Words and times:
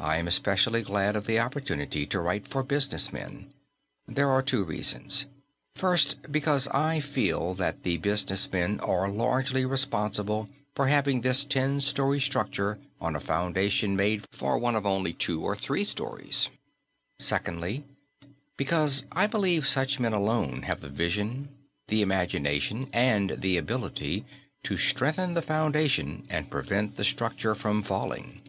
I 0.00 0.16
am 0.16 0.26
especially 0.26 0.80
glad 0.80 1.14
of 1.16 1.26
the 1.26 1.38
opportunity 1.38 2.06
to 2.06 2.18
write 2.18 2.48
for 2.48 2.62
business 2.62 3.12
men. 3.12 3.52
There 4.08 4.30
are 4.30 4.40
two 4.40 4.64
reasons: 4.64 5.26
first, 5.74 6.32
because 6.32 6.66
I 6.68 7.00
feel 7.00 7.52
that 7.56 7.82
the 7.82 7.98
business 7.98 8.50
men 8.50 8.80
are 8.80 9.10
largely 9.10 9.66
responsible 9.66 10.48
for 10.74 10.86
having 10.86 11.20
this 11.20 11.44
ten 11.44 11.82
story 11.82 12.20
structure 12.22 12.78
on 13.02 13.14
a 13.14 13.20
foundation 13.20 13.94
made 13.94 14.24
for 14.32 14.58
one 14.58 14.74
of 14.74 14.86
only 14.86 15.12
two 15.12 15.42
or 15.42 15.54
three 15.54 15.84
stories; 15.84 16.48
secondly, 17.18 17.84
because 18.56 19.04
I 19.12 19.26
believe 19.26 19.68
such 19.68 20.00
men 20.00 20.14
alone 20.14 20.62
have 20.62 20.80
the 20.80 20.88
vision, 20.88 21.50
the 21.88 22.00
imagination 22.00 22.88
and 22.94 23.34
the 23.42 23.58
ability 23.58 24.24
to 24.62 24.78
strengthen 24.78 25.34
the 25.34 25.42
foundation 25.42 26.26
and 26.30 26.48
prevent 26.50 26.96
the 26.96 27.04
structure 27.04 27.54
from 27.54 27.82
falling. 27.82 28.40